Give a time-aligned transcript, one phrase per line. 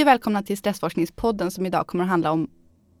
[0.00, 2.50] Hej och välkomna till Stressforskningspodden som idag kommer att handla om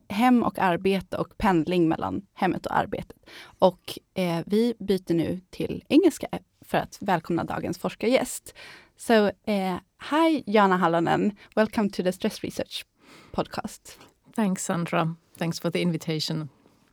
[0.08, 3.16] hem och arbete och pendling mellan hemmet och arbetet.
[3.58, 6.26] Och eh, vi byter nu till engelska
[6.60, 8.54] för att välkomna dagens forskargäst.
[8.96, 9.78] So, uh,
[10.10, 12.84] hi Jana Halonen, welcome to the Stress Research
[13.32, 13.98] podcast.
[14.36, 16.48] Thanks Sandra, thanks for the invitation.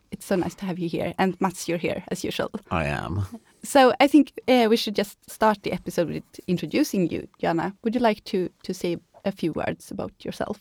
[0.10, 2.50] It's so nice to have you here and Mats, you're here as usual.
[2.72, 3.22] I am.
[3.64, 7.74] So I think uh, we should just start the episode with introducing you, Jana.
[7.84, 10.60] Would you like to, to say a few words about yourself?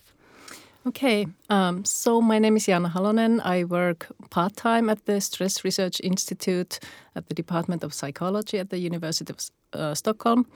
[0.86, 3.40] Okay, um, so my name is Jana Halonen.
[3.44, 6.78] I work part time at the Stress Research Institute
[7.16, 9.40] at the Department of Psychology at the University of
[9.72, 10.46] uh, Stockholm.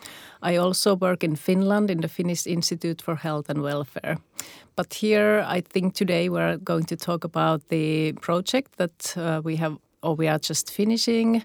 [0.40, 4.18] I also work in Finland in the Finnish Institute for Health and Welfare.
[4.76, 9.56] But here, I think today we're going to talk about the project that uh, we
[9.56, 11.42] have or we are just finishing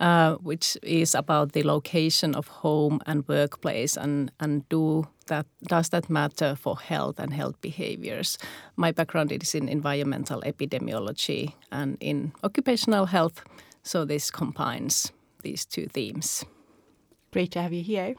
[0.00, 5.90] uh, which is about the location of home and workplace and, and do that does
[5.90, 8.36] that matter for health and health behaviors?
[8.76, 13.44] My background is in environmental epidemiology and in occupational health,
[13.82, 16.44] so this combines these two themes.
[17.32, 18.16] Great to have you here.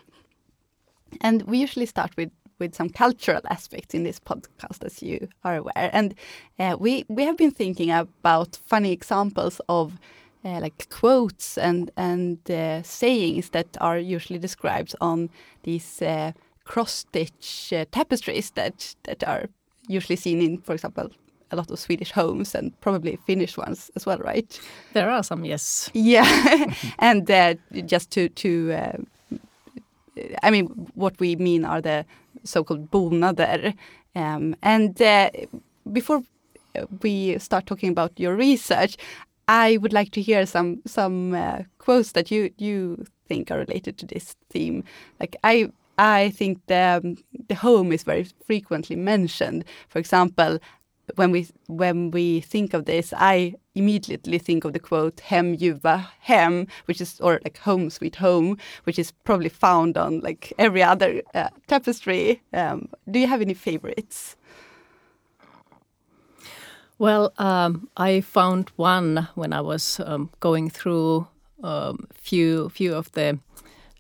[1.20, 5.58] And we usually start with with some cultural aspects in this podcast, as you are
[5.58, 5.90] aware.
[5.92, 6.14] And
[6.60, 9.98] uh, we we have been thinking about funny examples of
[10.44, 15.30] uh, like quotes and and uh, sayings that are usually described on
[15.64, 16.32] these uh,
[16.64, 19.46] cross stitch tapestries that that are
[19.88, 21.10] usually seen in, for example,
[21.52, 24.60] a lot of Swedish homes and probably Finnish ones as well, right?
[24.94, 25.90] There are some, yes.
[25.94, 27.28] Yeah, and
[27.86, 29.06] just to to.
[30.44, 32.06] I mean, what we mean are the
[32.44, 33.74] so-called bonader.
[34.16, 34.96] Um, and
[35.92, 36.24] before
[37.02, 38.98] we start talking about your research,
[39.48, 43.98] I would like to hear some some uh, quotes that you you think are related
[43.98, 44.84] to this theme.
[45.20, 49.66] Like I I think the um, the home is very frequently mentioned.
[49.90, 50.60] For example,
[51.16, 56.08] when we when we think of this, I immediately think of the quote "hem ljuva
[56.20, 60.84] hem," which is or like "home sweet home," which is probably found on like every
[60.84, 62.42] other uh, tapestry.
[62.54, 64.36] Um, do you have any favorites?
[67.02, 71.26] Well, um, I found one when I was um, going through
[71.64, 73.40] um, few few of the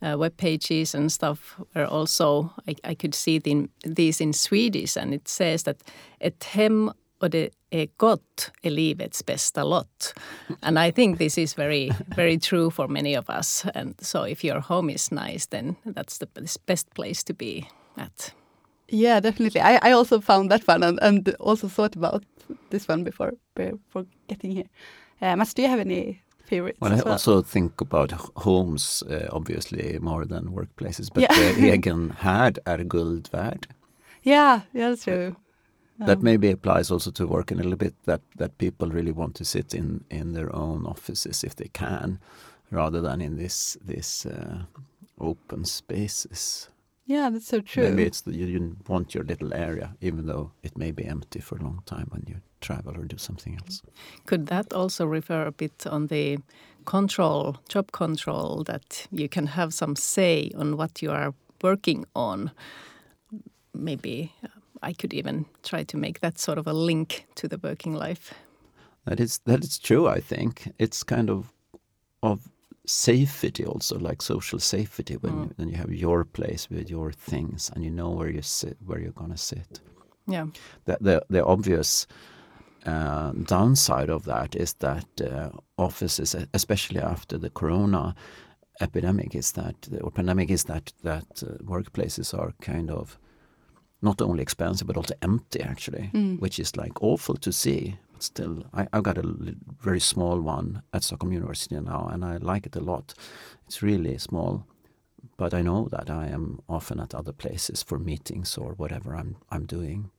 [0.04, 4.98] uh, web pages and stuff where also I, I could see the, these in Swedish
[4.98, 5.78] and it says that
[6.20, 6.92] ett hem
[7.22, 10.14] och det är gott är livets bästa lott.
[10.62, 13.66] And I think this is very, very true for many of us.
[13.74, 16.28] And so if your home is nice, then that's the
[16.68, 17.68] best place to be
[17.98, 18.32] at.
[18.92, 19.62] Yeah, definitely.
[19.62, 22.24] I, I also found that one and, and also thought about
[22.70, 24.70] this one before before getting here.
[25.22, 26.78] Uh, Mats, do you have any favorites?
[26.82, 27.14] Well, I well?
[27.14, 31.72] also think about homes, uh, obviously more than workplaces, but yeah.
[31.74, 33.66] egen härd är guld värd.
[34.24, 35.36] Yeah, yeah, that's true.
[36.00, 39.14] That um, maybe applies also to work in a little bit that that people really
[39.14, 42.20] want to sit in in their own offices if they can,
[42.70, 44.64] rather than in this this uh,
[45.18, 46.72] open spaces.
[47.06, 47.90] Yeah, that's so true.
[47.90, 51.40] Maybe it's the, you, you want your little area, even though it may be empty
[51.40, 53.82] for a long time when you travel or do something else.
[54.26, 56.38] Could that also refer a bit on the
[56.86, 62.52] control, job control, that you can have some say on what you are working on?
[63.74, 64.48] Maybe uh,
[64.82, 68.34] I could even try to make that sort of a link to the working life.
[69.06, 70.08] That is that is true.
[70.08, 71.52] I think it's kind of
[72.22, 72.51] of
[72.86, 75.44] safety also like social safety when, mm.
[75.44, 78.78] you, when you have your place with your things and you know where you sit
[78.86, 79.80] where you're going to sit
[80.28, 80.48] yeah
[80.86, 82.08] the the, the obvious
[82.86, 88.16] uh, downside of that is that uh, offices especially after the corona
[88.82, 93.20] epidemic is that or pandemic is that that uh, workplaces are kind of
[94.02, 96.40] not only expensive but also empty actually mm.
[96.40, 101.04] which is like awful to see still, I, have got a very small one at
[101.04, 103.14] Stockholm University now, and I like it a lot.
[103.68, 104.66] It's really small,
[105.38, 109.36] but I know that I am often at other places for meetings or whatever I'm
[109.50, 110.12] I'm doing.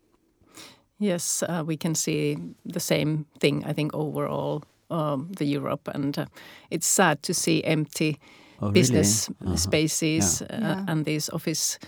[0.99, 3.65] Yes, uh, we can see the same thing.
[3.65, 6.27] I think overall, um, the Europe, and uh,
[6.71, 8.19] it's sad to see empty
[8.61, 9.53] oh, business really?
[9.53, 9.59] uh -huh.
[9.59, 10.59] spaces yeah.
[10.59, 10.91] Uh, yeah.
[10.91, 11.79] and these office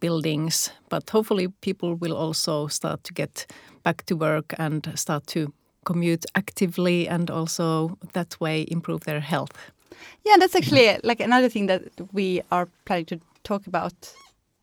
[0.00, 0.72] buildings.
[0.88, 3.52] But hopefully, people will also start to get
[3.82, 5.52] back to work and start to
[5.84, 9.52] commute actively and also that way improve their health.
[10.24, 11.82] Yeah, that's actually like another thing that
[12.12, 13.92] we are planning to talk about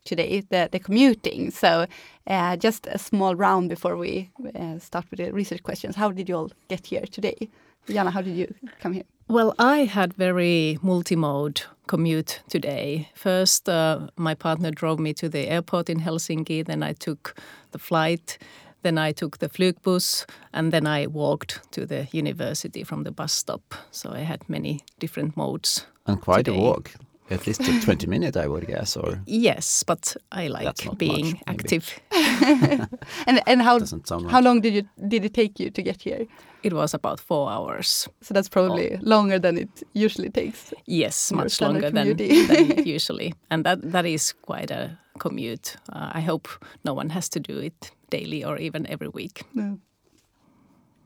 [0.06, 1.52] today, the, the commuting.
[1.52, 1.86] So
[2.28, 5.96] uh, just a small round before we uh, start with the research questions.
[5.96, 7.50] How did you all get here today?
[7.88, 9.04] Jana, how did you come here?
[9.28, 13.10] Well, I had very multi-mode commute today.
[13.14, 16.66] First, uh, my partner drove me to the airport in Helsinki.
[16.66, 17.36] Then I took
[17.72, 18.40] the flight.
[18.82, 23.34] Then I took the Flygbus, and then I walked to the university from the bus
[23.34, 23.74] stop.
[23.92, 25.86] So I had many different modes.
[26.06, 26.58] And quite today.
[26.58, 26.92] a walk.
[27.32, 31.44] At least a 20 minute, I would guess, or Yes, but I like being much,
[31.48, 32.00] active.
[33.28, 34.44] And and how doesn't sound how much.
[34.46, 36.26] long did you did it take you to get here?
[36.64, 38.10] It was about four hours.
[38.22, 40.74] So that's probably longer than it usually takes.
[40.88, 42.48] Yes, much longer than, commuting.
[42.48, 45.78] than usually, and that that is quite a commute.
[45.94, 46.48] Uh, I hope
[46.84, 49.44] no one has to do it daily or even every week.
[49.54, 49.78] No.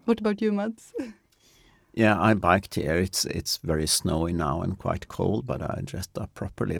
[0.05, 0.93] What about you, Mats?
[1.93, 2.95] Yeah, I biked here.
[2.95, 6.79] It's it's very snowy now and quite cold, but I dressed up properly.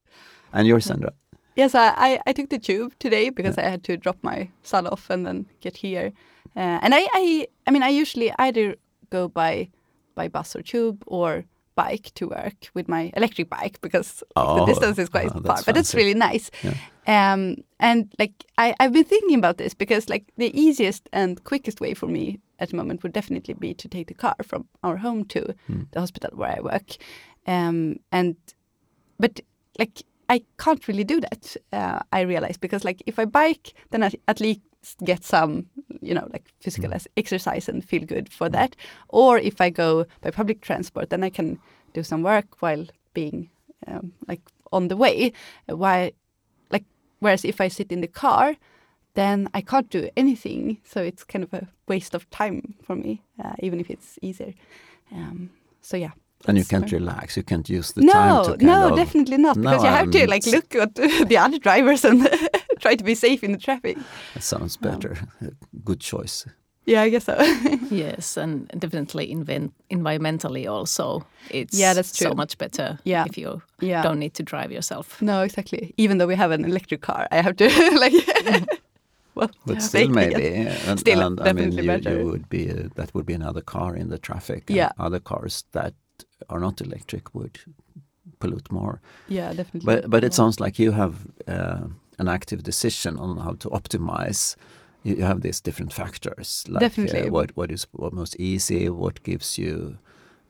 [0.51, 1.13] And yours, Sandra?
[1.55, 4.87] Yes, I, I, I took the tube today because I had to drop my son
[4.87, 6.11] off and then get here.
[6.55, 8.75] Uh, and I, I I mean I usually either
[9.09, 9.69] go by
[10.15, 11.45] by bus or tube or
[11.75, 15.59] bike to work with my electric bike because Oh, the distance is quite oh, far.
[15.65, 16.51] But it's really nice.
[17.07, 21.81] Um, and like I, I've been thinking about this because like the easiest and quickest
[21.81, 24.97] way for me at the moment would definitely be to take the car from our
[24.97, 25.53] home to
[25.91, 26.95] the hospital where I work.
[27.45, 28.35] Um, and
[29.19, 29.41] but
[29.77, 31.57] like I can't really do that.
[31.71, 34.61] Uh, I realize because like if I bike, then I at least
[35.03, 35.67] get some,
[36.01, 38.75] you know, like physical as- exercise and feel good for that.
[39.09, 41.59] Or if I go by public transport, then I can
[41.93, 43.49] do some work while being
[43.87, 44.41] um, like
[44.71, 45.33] on the way.
[45.67, 46.13] Why,
[46.71, 46.85] like,
[47.19, 48.55] whereas if I sit in the car,
[49.15, 50.77] then I can't do anything.
[50.83, 54.53] So it's kind of a waste of time for me, uh, even if it's easier.
[55.11, 55.49] Um,
[55.81, 56.11] so yeah.
[56.45, 57.37] And you can't relax.
[57.37, 58.95] You can't use the no, time to kind no, of.
[58.97, 59.55] definitely not.
[59.55, 60.95] No, Because you have to I'm- like look at
[61.29, 62.27] the other drivers and
[62.81, 63.97] try to be safe in the traffic.
[64.33, 65.15] That sounds better.
[65.85, 66.45] Good choice.
[66.85, 67.37] Yeah, I guess so.
[67.89, 73.23] Yes, and definitely invent, environmentally also, it's Yeah, that's so much better Yeah.
[73.25, 74.03] if you yeah.
[74.03, 75.21] don't need to drive yourself.
[75.21, 75.93] No, exactly.
[75.95, 77.69] Even though we have an electric car, I have to
[77.99, 78.13] like.
[79.35, 80.67] Well, But still, maybe.
[80.87, 82.17] And, Still, and, I mean, you, better.
[82.19, 84.63] you would be uh, that would be another car in the traffic.
[84.69, 84.91] Yeah.
[84.99, 85.93] Other cars that
[86.49, 87.59] are not electric would
[88.39, 88.99] pollute more.
[89.27, 89.85] Yeah, definitely.
[89.85, 91.15] But but it sounds like you have
[91.47, 91.87] uh,
[92.19, 94.55] an active decision on how to optimize.
[95.03, 97.27] You, you have these different factors, like Definitely.
[97.27, 99.97] Uh, what what is what most easy, what gives you.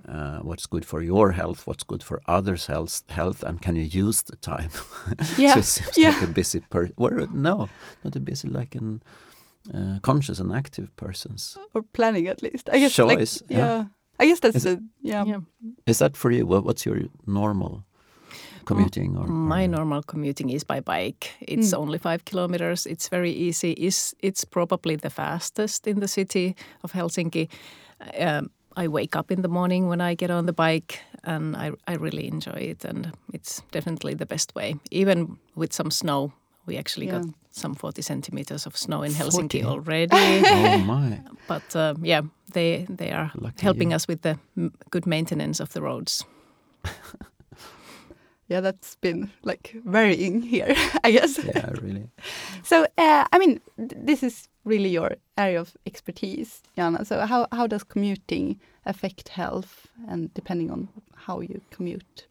[0.08, 1.66] Uh, what's good for your health?
[1.66, 3.04] What's good for others' health?
[3.10, 4.70] Health, and can you use the time?
[5.38, 6.10] Yeah, so it seems yeah.
[6.12, 6.94] like a busy person.
[7.42, 7.70] No,
[8.04, 9.02] not a busy, like an
[9.74, 11.58] uh, conscious and active person's.
[11.74, 12.70] or planning at least.
[12.74, 12.98] I guess.
[13.00, 13.58] like, Choice, yeah.
[13.58, 13.84] yeah.
[14.20, 15.26] I guess that's Is the yeah.
[15.26, 15.40] Yeah.
[15.88, 16.46] Is that for you?
[16.46, 17.84] What's your normal
[18.66, 19.18] commuting?
[19.18, 21.32] or, My normal commuting is by bike.
[21.42, 21.80] It's Mm.
[21.80, 22.86] only five kilometers.
[22.86, 23.72] It's very easy.
[23.72, 27.48] It's, it's probably the fastest in the city of Helsinki.
[28.20, 31.72] Um, I wake up in the morning when I get on the bike, and I,
[31.88, 32.86] I really enjoy it.
[32.86, 34.76] And it's definitely the best way.
[34.92, 36.32] Even with some snow,
[36.66, 37.20] we actually Yeah.
[37.20, 39.64] got some 40 centimeters of snow in Helsinki 40?
[39.64, 40.44] already.
[40.52, 41.20] oh my!
[41.48, 42.22] but uh, yeah,
[42.54, 43.96] they they are Lucky helping you.
[43.96, 46.26] us with the m- good maintenance of the roads.
[48.50, 51.40] Yeah, that's been like varying here, I guess.
[51.44, 52.10] Yeah, really.
[52.64, 57.06] So, uh, I mean, th- this is really your area of expertise, Jana.
[57.06, 62.28] So, how how does commuting affect health, and depending on how you commute?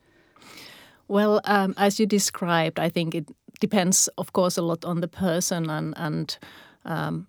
[1.09, 3.27] Well, um, as you described, I think it
[3.61, 6.39] depends, of course, a lot on the person and and
[6.85, 7.27] um,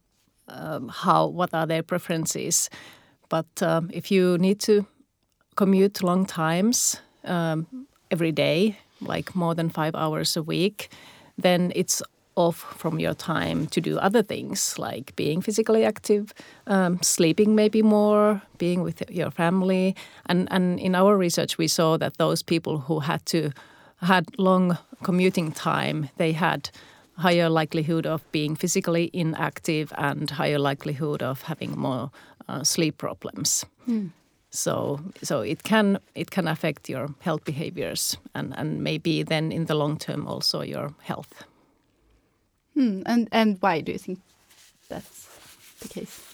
[0.47, 2.69] um, how what are their preferences.
[3.29, 4.85] But um, if you need to
[5.55, 10.89] commute long times um, every day, like more than five hours a week,
[11.37, 12.01] then it's
[12.35, 16.33] off from your time to do other things like being physically active,
[16.67, 19.95] um, sleeping maybe more, being with your family.
[20.25, 23.51] And, and in our research, we saw that those people who had to
[24.01, 26.69] had long commuting time, they had
[27.17, 32.11] higher likelihood of being physically inactive and higher likelihood of having more
[32.49, 33.65] uh, sleep problems.
[34.49, 39.65] So, so it can it can affect your health behaviors and, and maybe then in
[39.65, 41.43] the long term also your health.
[42.73, 43.01] Hmm.
[43.05, 44.19] And and why do you think
[44.89, 45.27] that's
[45.79, 46.33] the case?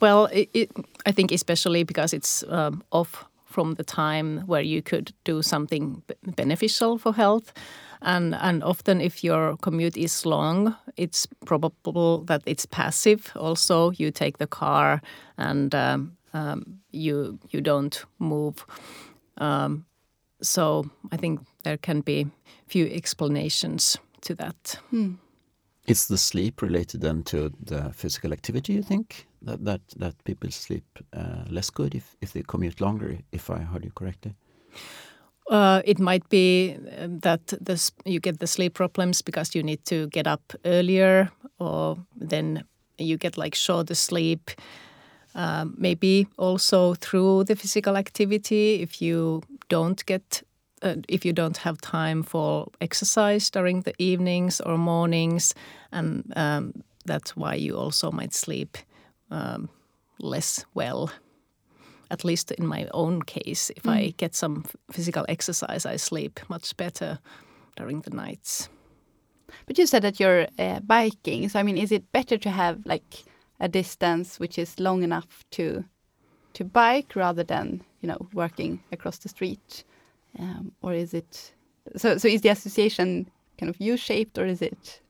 [0.00, 0.70] Well, it, it,
[1.06, 6.02] I think especially because it's um, off from the time where you could do something
[6.36, 7.52] beneficial for health.
[8.04, 13.30] And, and often, if your commute is long, it's probable that it's passive.
[13.36, 15.00] Also, you take the car
[15.38, 18.66] and um, um, you you don't move.
[19.38, 19.84] Um,
[20.40, 22.26] so I think there can be
[22.66, 24.80] few explanations to that.
[24.90, 25.14] Hmm.
[25.86, 28.74] Is the sleep related then to the physical activity?
[28.74, 33.18] You think that that that people sleep uh, less good if if they commute longer?
[33.32, 34.34] If I heard you correctly.
[35.50, 39.84] Uh, it might be uh, that this, you get the sleep problems because you need
[39.84, 42.64] to get up earlier, or then
[42.96, 44.50] you get like shorter sleep.
[45.34, 50.42] Um, maybe also through the physical activity, if you don't get,
[50.82, 55.54] uh, if you don't have time for exercise during the evenings or mornings,
[55.90, 58.78] and um, that's why you also might sleep
[59.30, 59.68] um,
[60.18, 61.10] less well
[62.12, 63.90] at least in my own case, if mm.
[63.90, 67.18] I get some physical exercise, I sleep much better
[67.76, 68.68] during the nights.
[69.66, 72.84] But you said that you're uh, biking, so I mean, is it better to have
[72.84, 73.24] like
[73.58, 75.84] a distance which is long enough to
[76.52, 79.84] to bike rather than you know working across the street,
[80.38, 81.52] um, or is it
[81.96, 82.18] so?
[82.18, 85.00] So is the association kind of U-shaped, or is it?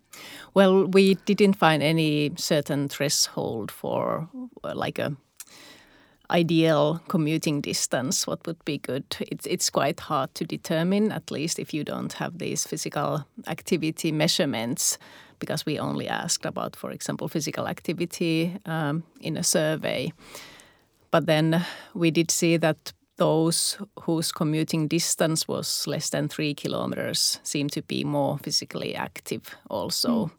[0.54, 4.28] Well, we didn't find any certain threshold for
[4.62, 5.16] uh, like a
[6.32, 9.04] ideal commuting distance, what would be good?
[9.20, 14.12] It's, it's quite hard to determine, at least if you don't have these physical activity
[14.12, 14.98] measurements,
[15.38, 20.12] because we only asked about, for example, physical activity um, in a survey.
[21.10, 21.64] But then
[21.94, 27.82] we did see that those whose commuting distance was less than three kilometers seem to
[27.82, 30.08] be more physically active also.
[30.08, 30.30] Mm.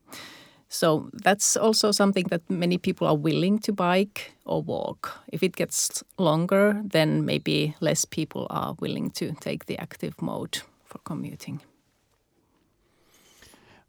[0.70, 5.12] So that's also something that many people are willing to bike or walk.
[5.32, 10.62] If it gets longer, then maybe less people are willing to take the active mode
[10.84, 11.62] for commuting.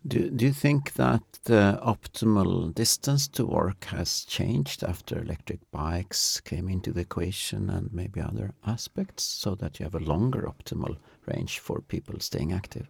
[0.06, 6.40] Do, do you think that the optimal distance to work has changed after electric bikes
[6.40, 10.96] came into the equation and maybe other aspects so that you have a longer optimal
[11.26, 12.86] range for people staying active?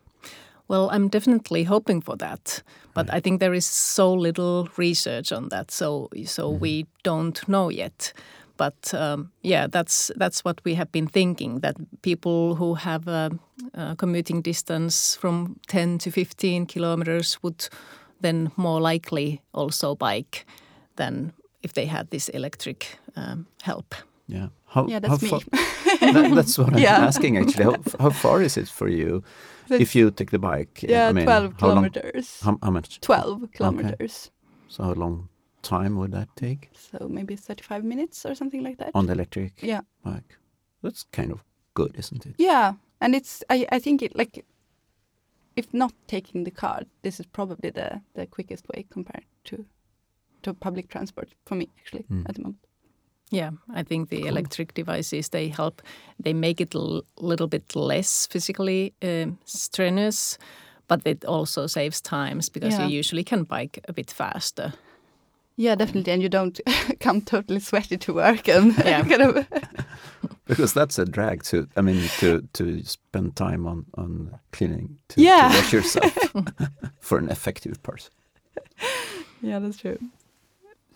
[0.67, 2.63] Well, I'm definitely hoping for that,
[2.95, 3.19] but right.
[3.19, 6.59] I think there is so little research on that, so so mm.
[6.59, 8.13] we don't know yet.
[8.57, 13.31] But um, yeah, that's that's what we have been thinking that people who have a,
[13.75, 17.69] a commuting distance from 10 to 15 kilometers would
[18.21, 20.47] then more likely also bike
[20.97, 21.33] than
[21.63, 23.95] if they had this electric um, help.
[24.29, 24.49] Yeah.
[24.67, 25.45] How, yeah, that's how me.
[26.13, 27.07] that, that's what I'm yeah.
[27.07, 27.65] asking actually.
[27.65, 29.23] How, how, far is it for you
[29.71, 30.83] if you take the bike?
[30.83, 32.41] Yeah, I mean, 12 kilometers.
[32.43, 33.01] How, how, much?
[33.01, 34.31] 12 kilometers.
[34.31, 34.67] Okay.
[34.69, 35.29] So how long
[35.65, 36.71] time would that take?
[36.75, 38.91] So maybe 35 minutes or something like that.
[38.95, 39.81] On the electric yeah.
[40.05, 40.39] bike.
[40.83, 41.43] That's kind of
[41.75, 42.35] good, isn't it?
[42.39, 42.75] Yeah.
[43.01, 44.45] And it's, I, I think it like,
[45.57, 49.65] if not taking the car, this is probably the, the quickest way compared to
[50.45, 52.29] to public transport for me actually mm.
[52.29, 52.59] at the moment.
[53.31, 54.29] Yeah, I think the cool.
[54.29, 55.83] electric devices they help.
[56.21, 60.39] They make it a little bit less physically um, strenuous,
[60.87, 62.87] but it also saves times because yeah.
[62.87, 64.75] you usually can bike a bit faster.
[65.57, 66.61] Yeah, definitely, and you don't
[67.01, 69.03] come totally sweaty to work and yeah.
[69.09, 69.47] kind of
[70.47, 71.69] because that's a drag to.
[71.77, 75.49] I mean, to to spend time on on cleaning to, yeah.
[75.49, 76.35] to wash yourself
[77.01, 78.13] for an effective person.
[79.43, 79.99] Yeah, that's true.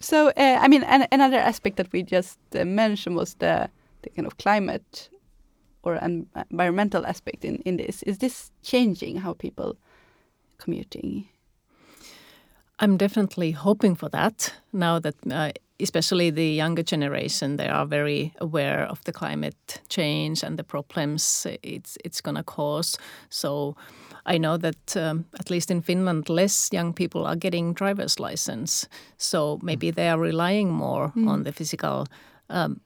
[0.00, 3.68] So, uh, I mean, an another aspect that we just uh, mentioned was the,
[4.02, 5.08] the kind of climate
[5.82, 8.02] or an environmental aspect in, in this.
[8.04, 9.76] Is this changing how people
[10.58, 11.28] commuting?
[12.80, 18.32] I'm definitely hoping for that now that, uh, especially the younger generation, they are very
[18.40, 22.98] aware of the climate change and the problems it's it's going to cause.
[23.30, 23.76] So
[24.26, 28.88] I know that um, at least in Finland, less young people are getting driver's license.
[29.16, 31.28] So maybe they are relying more mm.
[31.28, 32.06] on the physical
[32.50, 32.80] um,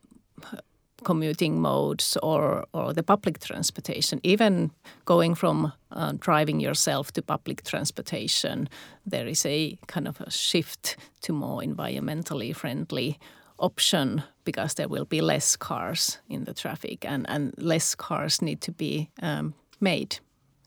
[1.03, 4.21] commuting modes or, or the public transportation.
[4.23, 4.71] Even
[5.05, 8.69] going from uh, driving yourself to public transportation,
[9.07, 13.19] there is a kind of a shift to more environmentally friendly
[13.59, 18.61] option because there will be less cars in the traffic and, and less cars need
[18.61, 20.19] to be um, made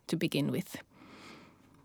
[0.08, 0.78] to begin with.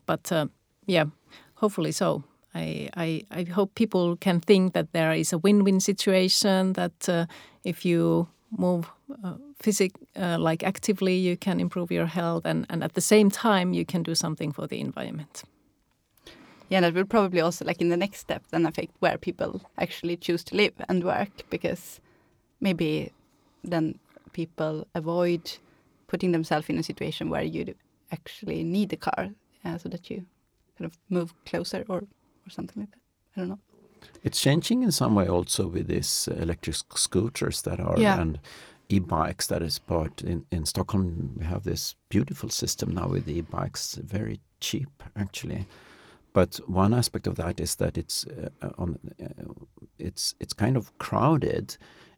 [0.07, 0.47] But uh,
[0.87, 1.07] yeah,
[1.55, 2.23] hopefully so.
[2.55, 6.73] I, I, I hope people can think that there is a win-win situation.
[6.73, 7.27] That uh,
[7.65, 8.91] if you move
[9.25, 13.31] uh, physic uh, like actively, you can improve your health, and, and at the same
[13.31, 15.45] time, you can do something for the environment.
[16.69, 20.17] Yeah, that will probably also, like in the next step, then affect where people actually
[20.17, 22.01] choose to live and work, because
[22.61, 23.13] maybe
[23.65, 23.99] then
[24.33, 25.59] people avoid
[26.07, 27.75] putting themselves in a situation where you
[28.13, 29.31] actually need a car
[29.65, 30.25] uh, so that you
[30.79, 33.01] kind of move closer or, or something like that.
[33.37, 33.59] I don't know.
[34.23, 38.21] It's changing in some way also with these electric scooters that are yeah.
[38.21, 38.39] and
[38.89, 41.35] e-bikes that is part in, in Stockholm.
[41.39, 45.67] We have this beautiful system now with e-bikes, very cheap actually.
[46.33, 49.53] But one aspect of that is that it's uh, on uh,
[49.99, 51.77] it's it's kind of crowded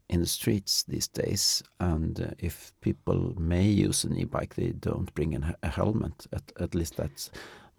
[0.09, 5.15] in the streets these days, and uh, if people may use an e-bike, they don't
[5.15, 6.27] bring in a helmet.
[6.33, 7.31] At, at least that's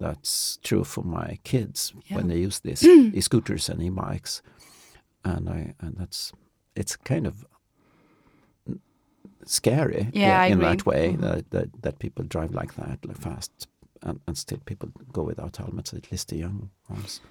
[0.04, 2.18] that's true for my kids yeah.
[2.18, 2.84] when they use these
[3.18, 4.42] e-scooters and e-bikes,
[5.24, 6.34] and I and that's
[6.76, 7.46] it's kind of
[9.46, 11.22] scary yeah, in that way mm -hmm.
[11.22, 13.52] that, that, that people drive like that like fast
[14.02, 17.22] and, and still people go without helmets at least the young ones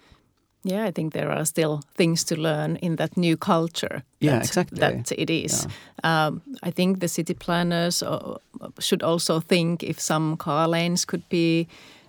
[0.64, 4.44] yeah i think there are still things to learn in that new culture yeah that,
[4.44, 6.26] exactly that it is yeah.
[6.26, 8.36] um, i think the city planners uh,
[8.78, 11.66] should also think if some car lanes could be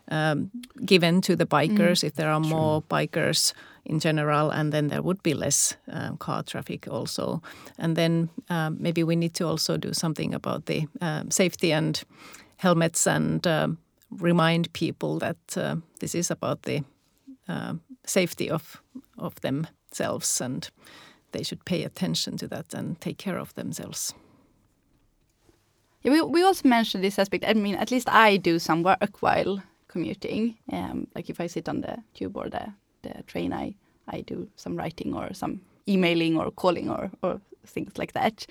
[0.10, 0.51] um,
[0.86, 2.03] given to the bikers mm.
[2.03, 3.53] if there are more bikers
[3.86, 7.41] in general, and then there would be less um, car traffic also.
[7.77, 12.01] And then um, maybe we need to also do something about the um, safety and
[12.57, 13.77] helmets and um,
[14.10, 16.83] remind people that uh, this is about the
[17.48, 17.74] uh,
[18.05, 18.81] safety of
[19.17, 20.69] of themselves and
[21.31, 24.13] they should pay attention to that and take care of themselves.
[26.03, 27.45] Yeah, we, we also mentioned this aspect.
[27.48, 30.57] I mean, at least I do some work while commuting.
[30.71, 32.65] Um, like if I sit on the tube or the
[33.03, 33.75] the train, I
[34.15, 38.47] I do some writing or some emailing or calling or or things like that.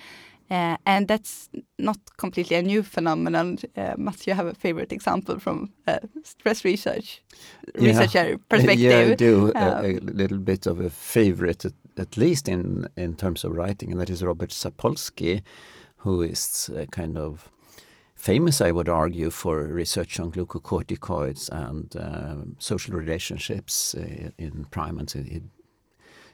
[0.51, 3.57] Uh, and that's not completely a new phenomenon.
[3.77, 7.23] Uh, Mats you have a favorite example from uh, stress research
[7.79, 7.87] yeah.
[7.87, 8.91] researcher perspective?
[8.91, 9.51] Yeah, I do.
[9.55, 13.55] Um, a, a, little bit of a favorite, at, at, least in in terms of
[13.55, 15.41] writing, and that is Robert Sapolsky,
[16.03, 17.49] who is a kind of
[18.23, 25.11] famous, I would argue, for research on glucocorticoids and uh, social relationships uh, in primates.
[25.13, 25.41] He,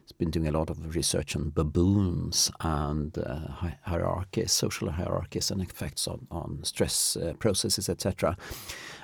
[0.03, 3.39] has been doing a lot of research on baboons and uh,
[3.83, 8.37] hierarchies, social hierarchies, and effects on, on stress uh, processes, etc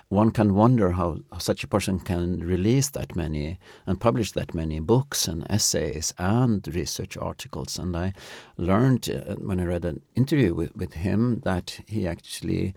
[0.10, 4.80] one can wonder how, such a person can release that many and publish that many
[4.80, 7.80] books and essays and research articles.
[7.80, 8.14] And I
[8.58, 12.76] learned uh, when I read an interview with, with him that he actually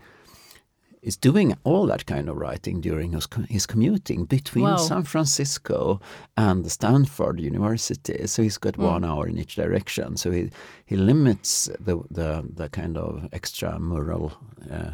[1.01, 4.75] is doing all that kind of writing during his, his commuting between wow.
[4.75, 6.01] San Francisco
[6.35, 8.27] and Stanford University.
[8.27, 8.83] So he's got mm.
[8.83, 10.17] one hour in each direction.
[10.17, 10.49] So he
[10.85, 14.33] he limits the the, the kind of extramural
[14.69, 14.91] uh,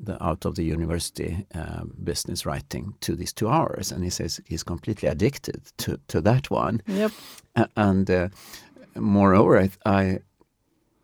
[0.00, 4.40] the, out of the university um, business writing to these two hours, and he says
[4.46, 6.82] he's completely addicted to to that one.
[6.86, 7.12] Yep.
[7.56, 8.28] Uh, and uh,
[8.94, 10.18] moreover, I, I,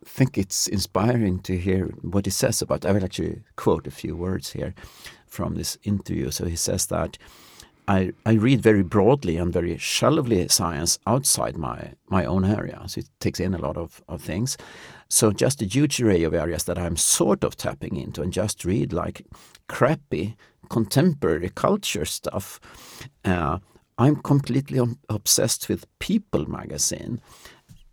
[0.04, 2.86] think it's inspiring to hear what he says about.
[2.86, 4.74] I will actually quote a few words here
[5.26, 6.30] from this interview.
[6.30, 7.18] So he says that.
[7.88, 12.82] I, I read very broadly and very shallowly science outside my, my own area.
[12.86, 14.58] So it takes in a lot of, of things.
[15.08, 18.66] So just a huge array of areas that I'm sort of tapping into and just
[18.66, 19.26] read like
[19.68, 20.36] crappy
[20.68, 22.60] contemporary culture stuff.
[23.24, 23.58] Uh,
[23.96, 27.22] I'm completely obsessed with People magazine.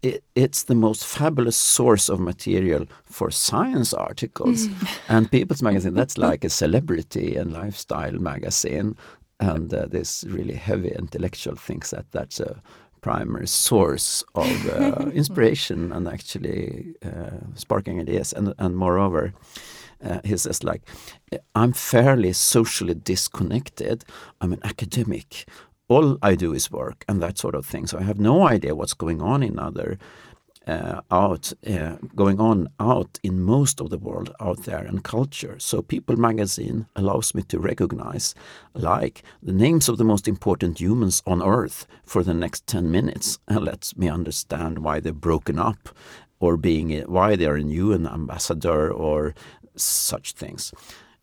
[0.04, 4.68] It, it's the most fabulous source of material for science articles.
[5.08, 8.98] and People's magazine, that's like a celebrity and lifestyle magazine.
[9.40, 12.62] And uh, this really heavy intellectual thinks that that's a
[13.02, 18.34] primary source of uh, inspiration and actually uh, sparking ideas.
[18.34, 19.34] And, and moreover,
[20.04, 20.82] uh, he says like,
[21.54, 24.04] I'm fairly socially disconnected.
[24.42, 25.48] I'm an academic.
[25.88, 27.88] All I do is work and that sort of thing.
[27.88, 30.00] So I have no idea what's going on in other
[30.68, 35.58] uh, out uh, going on out in most of the world out there and culture.
[35.60, 38.34] So People magazine allows me to recognize
[38.74, 43.38] like the names of the most important humans on earth for the next 10 minutes
[43.48, 45.90] and lets me understand why they're broken up
[46.40, 49.34] or being why they're a new ambassador or
[49.76, 50.74] such things.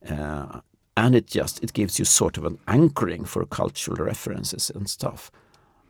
[0.09, 0.61] Uh,
[0.97, 5.31] and it just it gives you sort of an anchoring for cultural references and stuff.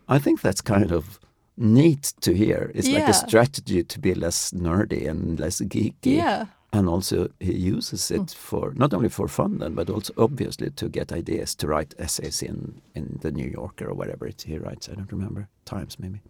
[0.08, 1.18] I think that's kind of
[1.56, 2.70] neat to hear.
[2.74, 3.00] It's yeah.
[3.00, 6.16] like a strategy to be less nerdy and less geeky.
[6.16, 6.46] Yeah.
[6.74, 8.34] And also he uses it mm.
[8.34, 12.42] for not only for fun then, but also obviously to get ideas to write essays
[12.42, 14.88] in in the New Yorker or whatever it he writes.
[14.88, 16.20] I don't remember Times maybe.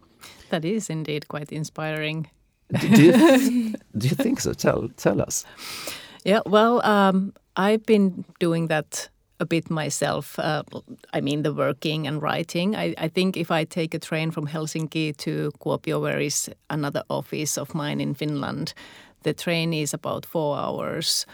[0.49, 2.27] That is indeed quite inspiring.
[2.79, 4.53] do, do, you, do you think so?
[4.53, 5.45] Tell tell us.
[6.25, 9.09] Yeah, well, um, I've been doing that
[9.43, 10.39] a bit myself.
[10.39, 10.63] Uh,
[11.13, 12.75] I mean, the working and writing.
[12.75, 17.03] I, I, think if I take a train from Helsinki to Kuopio, where is another
[17.09, 18.73] office of mine in Finland,
[19.23, 21.25] the train is about four hours.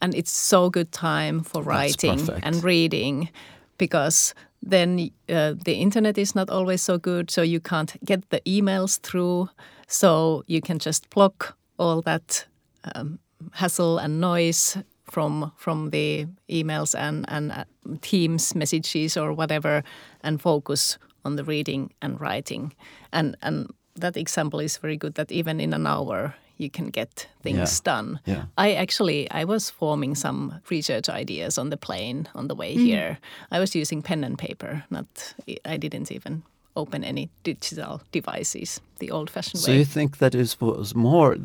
[0.00, 3.30] And it's so good time for writing and reading
[3.78, 8.40] because then uh, the internet is not always so good, so you can't get the
[8.46, 9.48] emails through.
[9.88, 12.46] So you can just block all that
[12.94, 13.18] um,
[13.52, 14.78] hassle and noise
[15.10, 17.64] from from the emails and and uh,
[18.00, 19.82] Teams messages or whatever,
[20.22, 22.72] and focus on the reading and writing.
[23.12, 23.66] And and
[24.00, 25.14] that example is very good.
[25.14, 27.94] That even in an hour you can get things Yeah.
[27.96, 28.20] done.
[28.26, 28.44] Yeah.
[28.58, 33.18] I actually I was forming some research ideas on the plane on the way here.
[33.52, 34.82] I was using pen and paper.
[34.90, 35.34] Not
[35.72, 36.42] I didn't even
[36.76, 39.74] open any digital devices the old-fashioned So way.
[39.74, 41.36] So you think that it was more?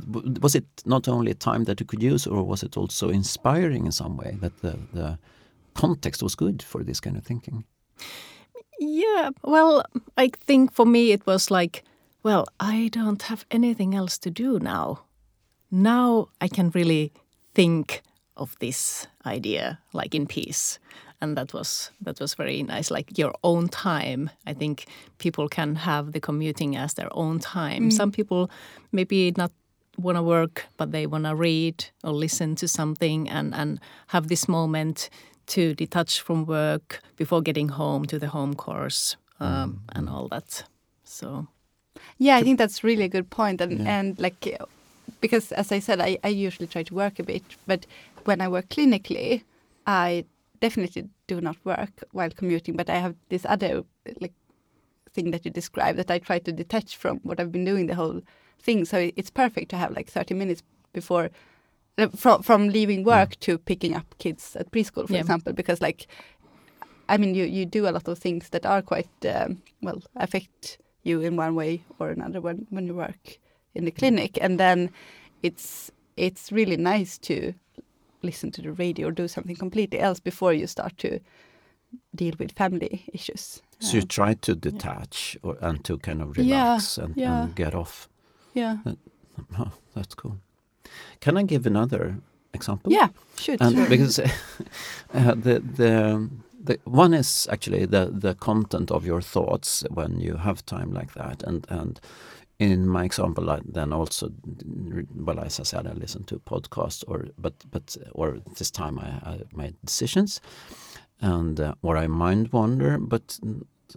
[0.41, 3.85] Was it not only a time that you could use, or was it also inspiring
[3.85, 5.17] in some way that the the
[5.73, 7.63] context was good for this kind of thinking?
[8.79, 9.83] Yeah, well,
[10.17, 11.83] I think for me it was like,
[12.23, 15.03] well, I don't have anything else to do now.
[15.69, 17.11] Now I can really
[17.53, 18.01] think
[18.35, 20.79] of this idea like in peace.
[21.21, 22.89] And that was that was very nice.
[22.91, 24.29] Like your own time.
[24.47, 24.85] I think
[25.17, 27.91] people can have the commuting as their own time.
[27.91, 28.49] Some people
[28.91, 29.51] maybe not
[29.97, 34.27] want to work, but they want to read or listen to something and, and have
[34.27, 35.09] this moment
[35.47, 40.63] to detach from work before getting home to the home course um, and all that.
[41.03, 41.47] So,
[42.17, 43.99] Yeah, I think that's really a good point, and Yeah.
[43.99, 44.57] and like
[45.19, 47.85] because as I said, I, I usually try to work a bit, but
[48.25, 49.43] when I work clinically,
[49.85, 50.25] I
[50.61, 52.75] definitely do not work while commuting.
[52.77, 53.83] But I have this other
[54.21, 54.33] like
[55.13, 57.95] thing that you described that I try to detach from what I've been doing the
[57.95, 58.21] whole
[58.63, 58.85] thing.
[58.85, 61.29] So it's perfect to have like thirty minutes before.
[61.97, 65.21] uh, From from leaving work to picking up kids at preschool, for Yeah.
[65.21, 66.07] example, because like,
[67.09, 70.77] I mean, you you do a lot of things that are quite um, well affect
[71.03, 73.39] you in one way or another when when you work
[73.75, 74.89] in the clinic, and then
[75.43, 77.53] it's it's really nice to
[78.23, 81.19] listen to the radio or do something completely else before you start to
[82.15, 83.61] deal with family issues.
[83.79, 87.43] So you try to detach or, and to kind of Yeah, relax and, yeah.
[87.43, 88.07] and get off.
[88.53, 88.77] yeah,
[89.57, 90.37] Oh, that's cool.
[91.19, 92.15] Can I give another
[92.53, 92.91] example?
[92.91, 93.57] yeah, sure.
[93.89, 94.19] because
[95.13, 96.29] uh, the the
[96.63, 101.13] the one is actually the the content of your thoughts when you have time like
[101.13, 101.99] that, and and
[102.61, 104.29] in my example, I then also
[105.15, 109.07] well, as I said, I listen to podcasts or but but or this time I,
[109.31, 110.39] I made decisions,
[111.19, 113.39] and uh, or I mind wander, but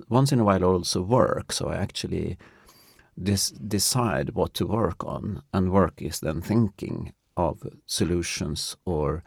[0.08, 2.38] once in a while also work, so I actually
[3.22, 9.22] decide what to work on, and work is then thinking of solutions or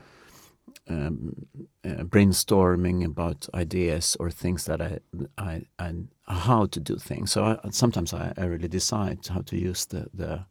[0.89, 1.47] um,
[1.86, 5.00] uh, brainstorming about ideas or things that I,
[5.38, 5.93] I, I
[6.28, 7.32] how to do things.
[7.32, 10.45] So I, sometimes I, I really decide how to use the, the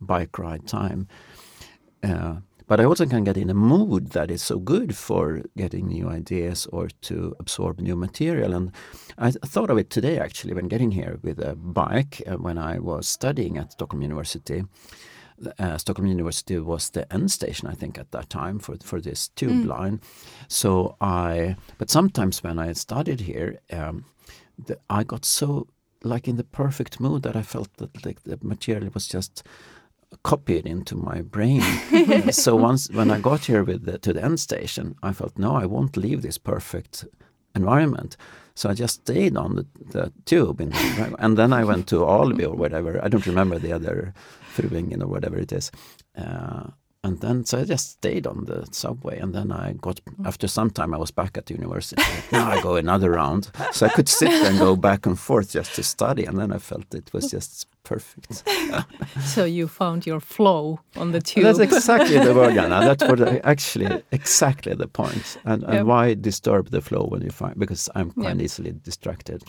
[0.00, 1.08] bike ride time.
[2.02, 2.36] Uh,
[2.68, 6.08] but I also can get in a mood that is so good for getting new
[6.10, 8.52] ideas or to absorb new material.
[8.52, 8.72] And
[9.16, 12.78] I thought of it today actually when getting here with a bike uh, when I
[12.78, 14.64] was studying at Stockholm University.
[15.58, 19.28] Uh, Stockholm University was the end station, I think, at that time for for this
[19.28, 20.00] tube line.
[20.48, 24.04] So I, but sometimes when I studied here, um,
[24.66, 25.68] the, I got so
[26.02, 29.42] like in the perfect mood that I felt that like the material was just
[30.22, 31.62] copied into my brain.
[32.32, 35.54] so once when I got here with the, to the end station, I felt no,
[35.54, 37.04] I won't leave this perfect
[37.54, 38.16] environment.
[38.58, 40.72] So I just stayed on the, the tube, in
[41.20, 43.00] and then I went to Alby or whatever.
[43.04, 44.12] I don't remember the other
[44.56, 45.70] Fruängen or whatever it is.
[46.16, 46.70] Uh,
[47.04, 50.70] and then so I just stayed on the subway, and then I got after some
[50.70, 52.02] time I was back at the university.
[52.32, 55.76] now I go another round, so I could sit and go back and forth just
[55.76, 58.42] to study, and then I felt it was just perfect.
[59.34, 61.44] so you found your flow on the tube.
[61.44, 62.80] That's exactly the word, Anna.
[62.80, 65.38] That's what I, actually exactly the point.
[65.44, 65.82] And, and Yeah.
[65.82, 68.44] why disturb the flow when you find because I'm quite Yeah.
[68.44, 69.42] easily distracted.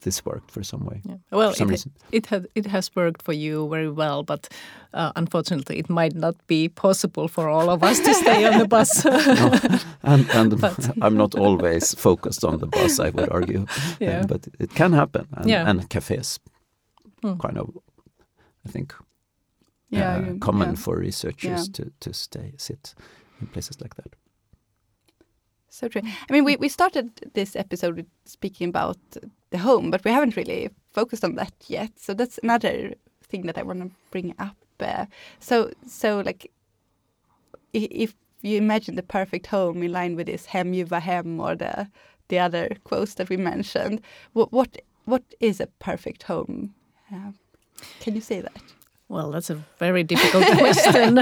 [0.00, 1.00] This worked for some way.
[1.04, 1.16] Yeah.
[1.38, 4.48] Well, some it, it had it has worked for you very well, but
[4.94, 8.68] uh, unfortunately, it might not be possible for all of us to stay on the
[8.68, 9.04] bus.
[9.04, 9.78] No.
[10.02, 13.66] And, and But- I'm not always focused on the bus, I would argue.
[14.00, 14.20] Yeah.
[14.20, 15.26] Uh, but it can happen.
[15.36, 15.68] And, Yeah.
[15.70, 16.38] and cafes,
[17.22, 17.36] Hmm.
[17.38, 17.70] kind of,
[18.66, 18.94] I think,
[19.90, 20.74] yeah, uh, you- common yeah.
[20.76, 21.72] for researchers Yeah.
[21.84, 22.94] to, to stay, sit
[23.40, 24.14] in places like that.
[25.70, 26.02] So true.
[26.04, 28.96] I mean, we, we started this episode speaking about
[29.50, 31.90] the home, but we haven't really focused on that yet.
[31.98, 32.94] So that's another
[33.28, 34.56] thing that I want to bring up.
[34.80, 35.06] Uh,
[35.40, 36.50] so, so like,
[37.72, 41.88] if you imagine the perfect home in line with this "hem ljuva hem" or the
[42.28, 44.00] the other quotes that we mentioned,
[44.32, 46.74] what what what is a perfect home?
[48.00, 48.56] Can you say that?
[49.08, 51.18] Well, that's a very difficult question.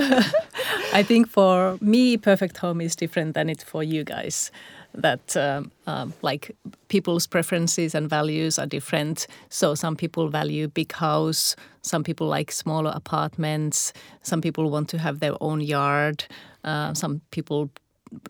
[0.92, 4.50] I think for me, perfect home is different than it for you guys.
[4.94, 6.56] That um, um, like
[6.88, 9.26] people's preferences and values are different.
[9.50, 14.98] So some people value big house, some people like smaller apartments, some people want to
[14.98, 16.24] have their own yard,
[16.64, 17.70] uh, some people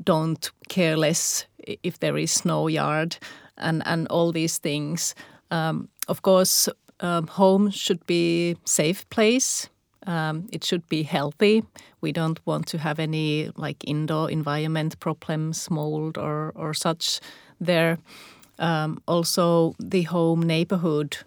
[0.03, 1.47] don't care less
[1.83, 3.16] if there is no yard
[3.57, 5.14] and, and all these things.
[5.51, 6.69] Um, of course,
[7.01, 9.69] um, home should be safe place.
[10.07, 11.65] Um, it should be healthy.
[12.01, 17.21] We don't want to have any like indoor environment problems, mold or or such
[17.61, 17.99] there.
[18.59, 21.19] Um, also, the home neighborhood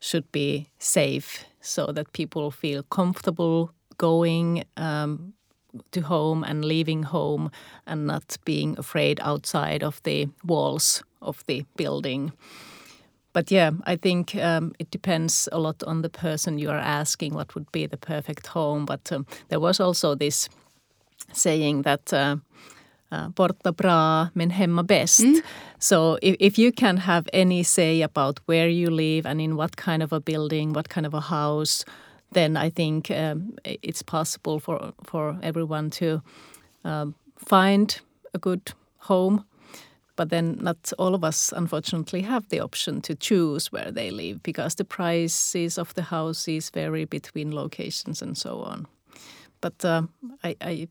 [0.00, 5.34] should be safe so that people feel comfortable going um,
[5.90, 7.50] to home and leaving home
[7.86, 12.32] and not being afraid outside of the walls of the building.
[13.38, 17.34] But yeah, I think um, it depends a lot on the person you are asking
[17.34, 18.84] what would be the perfect home.
[18.84, 20.48] But um, there was also this
[21.32, 22.12] saying that.
[22.12, 22.36] Uh,
[23.10, 25.20] uh, borta bra men hemma best.
[25.20, 25.42] Mm.
[25.78, 29.76] So if, if you can have any say about where you live and in what
[29.76, 31.84] kind of a building, what kind of a house,
[32.32, 36.20] then I think um, it's possible for for everyone to
[36.84, 37.98] um, find
[38.34, 38.74] a good
[39.08, 39.44] home.
[40.18, 44.42] But then not all of us, unfortunately, have the option to choose where they live
[44.42, 48.88] because the prices of the houses vary between locations and so on.
[49.60, 50.02] But uh,
[50.42, 50.88] I, I,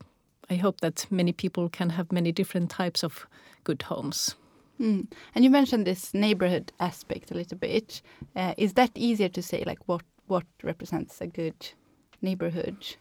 [0.48, 3.26] I hope that many people can have many different types of
[3.64, 4.34] good homes.
[4.80, 5.12] Mm.
[5.34, 8.00] And you mentioned this neighborhood aspect a little bit.
[8.34, 11.74] Uh, is that easier to say, like what what represents a good
[12.22, 12.96] neighborhood?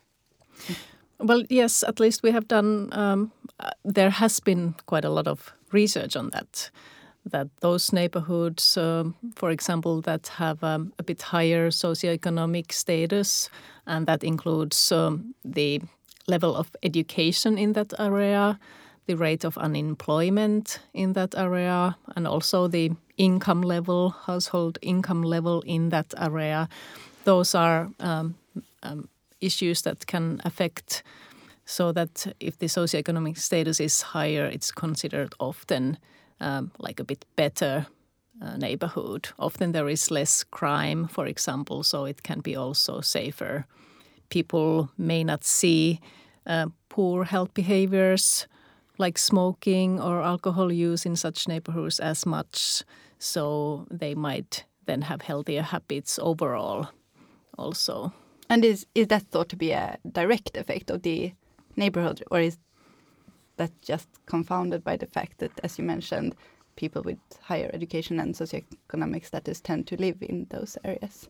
[1.19, 2.89] Well, yes, at least we have done.
[2.91, 6.69] Um, uh, there has been quite a lot of research on that.
[7.25, 13.49] That those neighborhoods, um, for example, that have um, a bit higher socioeconomic status,
[13.85, 15.81] and that includes um, the
[16.27, 18.57] level of education in that area,
[19.07, 25.61] the rate of unemployment in that area, and also the income level, household income level
[25.65, 26.69] in that area
[27.27, 28.35] those are um,
[28.83, 29.09] um,
[29.41, 31.03] issues that can affect
[31.67, 35.97] so that if the socioeconomic status is higher, it's considered often
[36.39, 37.85] um, like a bit better
[38.41, 39.27] uh, neighborhood.
[39.37, 43.65] Often there is less crime, for example, so it can be also safer.
[44.29, 45.99] People may not see
[46.45, 48.47] uh, poor health behaviors
[48.97, 52.81] like smoking or alcohol use in such neighborhoods as much,
[53.19, 56.87] so they might then have healthier habits overall
[57.57, 58.13] also.
[58.49, 61.33] And is is that thought to be a direct effect of the
[61.77, 62.57] neighborhood, or is
[63.57, 66.35] that just confounded by the fact that, as you mentioned,
[66.77, 71.27] people with higher education and socioeconomic status tend to live in those areas?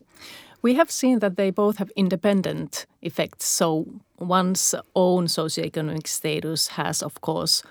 [0.61, 3.45] We have seen that they both have independent effects.
[3.45, 3.85] So
[4.19, 7.63] one's own socioeconomic status has, of course,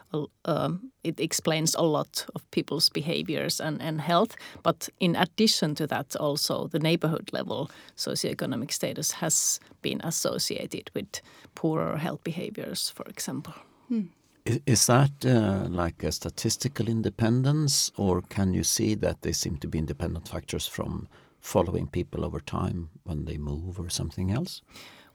[0.45, 4.37] um, it explains a lot of people's behaviors and, and health.
[4.63, 11.21] But in addition to that, also the neighborhood level socioeconomic status has been associated with
[11.55, 13.55] poorer health behaviors, for example.
[13.89, 14.07] Hmm.
[14.47, 19.67] Is that uh, like a statistical independence, or can you see that they seem to
[19.69, 21.09] be independent factors from
[21.41, 24.63] following people over time when they move or something else?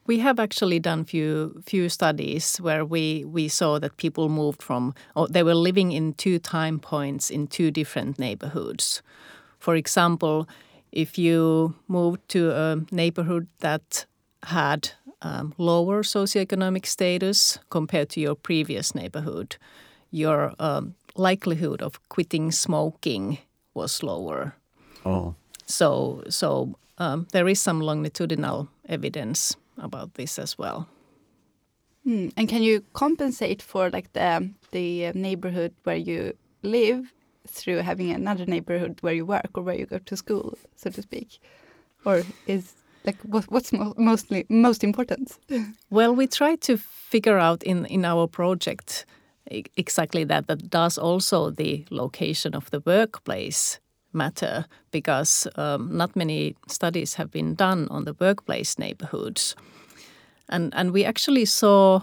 [0.06, 4.94] We have actually done few few studies where we we saw that people moved from
[5.14, 9.02] or they were living in two time points in two different neighborhoods.
[9.58, 10.46] For example,
[10.90, 14.06] if you moved to a neighborhood that
[14.42, 14.90] had
[15.22, 19.56] um, lower socioeconomic status compared to your previous neighborhood,
[20.10, 23.38] your um, likelihood of quitting smoking
[23.74, 24.54] was lower.
[25.04, 25.34] Oh.
[25.66, 30.88] So, so um, there is some longitudinal evidence about this as well.
[32.04, 32.28] Hmm.
[32.36, 37.12] And can you compensate for like the the neighborhood where you live
[37.46, 41.02] through having another neighborhood where you work or where you go to school, so to
[41.02, 41.38] speak,
[42.04, 45.38] or is like what, what's mo mostly most important?
[45.90, 49.06] well, we try to figure out in in our project
[49.76, 50.46] exactly that.
[50.46, 53.80] That does also the location of the workplace
[54.12, 59.56] matter because um, not many studies have been done on the workplace neighborhoods.
[60.48, 62.02] And, and we actually saw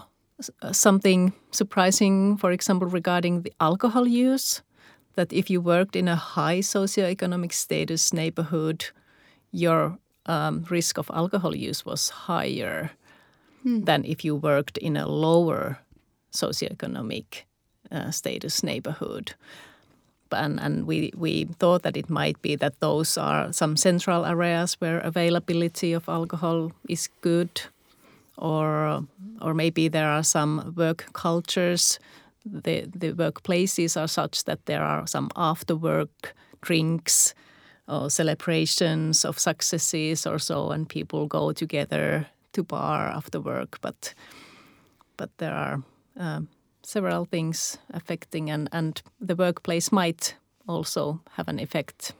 [0.72, 4.62] something surprising, for example, regarding the alcohol use,
[5.14, 8.86] that if you worked in a high socioeconomic status neighborhood,
[9.52, 12.90] your um, risk of alcohol use was higher
[13.62, 13.84] hmm.
[13.84, 15.78] than if you worked in a lower
[16.32, 17.44] socioeconomic
[17.90, 19.34] uh, status neighborhood
[20.32, 24.74] and, and we, we thought that it might be that those are some central areas
[24.80, 27.62] where availability of alcohol is good,
[28.36, 29.04] or
[29.40, 31.98] or maybe there are some work cultures.
[32.44, 37.34] The the workplaces are such that there are some after work drinks
[37.90, 43.78] or celebrations of successes or so, and people go together to bar after work.
[43.80, 44.14] But
[45.16, 45.82] but there are
[46.16, 46.48] um,
[46.82, 50.34] several things affecting, and and the workplace might
[50.66, 52.14] also have an effect.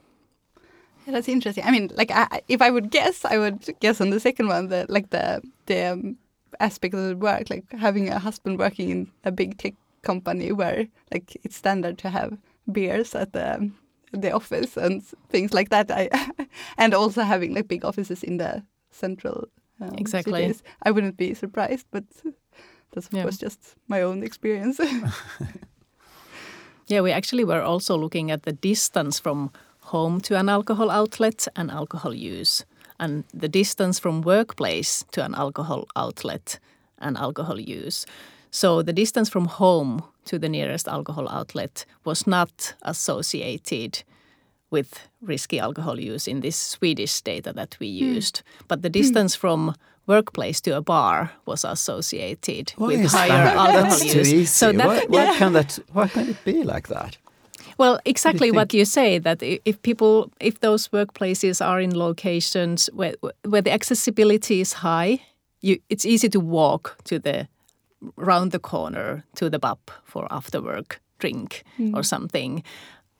[1.05, 1.63] Yeah, that's interesting.
[1.63, 4.67] I mean, like, I, if I would guess, I would guess on the second one,
[4.67, 6.17] that like the the um,
[6.59, 10.87] aspect of the work, like having a husband working in a big tech company where
[11.11, 12.37] like it's standard to have
[12.71, 13.71] beers at the
[14.11, 15.91] the office and things like that.
[15.91, 16.09] I
[16.77, 19.47] and also having like big offices in the central
[19.81, 20.39] um, exactly.
[20.41, 20.63] Cities.
[20.85, 22.03] I wouldn't be surprised, but
[22.91, 23.23] that's of Yeah.
[23.23, 24.79] course just my own experience.
[26.87, 31.47] Yeah, we actually were also looking at the distance from home to an alcohol outlet
[31.55, 32.65] and alcohol use,
[32.99, 36.59] and the distance from workplace to an alcohol outlet
[36.97, 38.05] and alcohol use.
[38.51, 44.03] So the distance from home to the nearest alcohol outlet was not associated
[44.69, 48.15] with risky alcohol use in this Swedish data that we hmm.
[48.15, 48.93] used, but the hmm.
[48.93, 49.75] distance from
[50.07, 53.55] workplace to a bar was associated Why with higher that?
[53.55, 54.33] alcohol That's too use.
[54.33, 54.45] easy.
[54.45, 55.79] So that, why, why can that?
[55.93, 57.17] Why can it be like that?
[57.77, 58.55] Well, exactly think?
[58.55, 63.71] what you say that if people, if those workplaces are in locations where where the
[63.71, 65.19] accessibility is high,
[65.61, 67.47] you, it's easy to walk to the
[68.15, 72.63] round the corner to the pub for after work drink or something.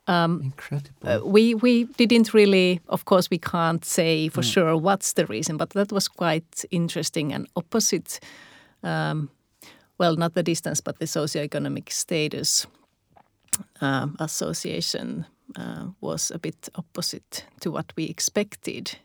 [0.08, 0.89] Incredible.
[1.04, 5.58] Uh, we we didn't really, of course, we can't say for sure what's the reason,
[5.58, 8.20] but that was quite interesting and opposite.
[8.84, 9.30] Um,
[9.98, 12.67] well, not the distance, but the socioeconomic status
[13.82, 18.98] um, association uh, was a bit opposite to what we expected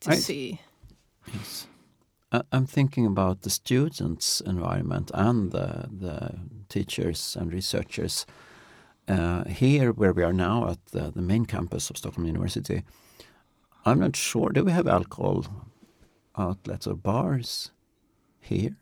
[0.00, 0.60] to I- see.
[1.32, 1.66] Yes.
[2.32, 8.26] I- I'm thinking about the students' environment and the, the teachers and researchers.
[9.08, 12.82] Uh, here, where we are now at the, the main campus of Stockholm University,
[13.84, 14.50] I'm not sure.
[14.50, 15.44] Do we have alcohol
[16.38, 17.72] outlets or bars
[18.40, 18.76] here?